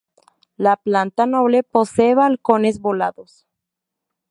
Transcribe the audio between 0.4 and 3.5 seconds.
La planta noble posee balcones volados.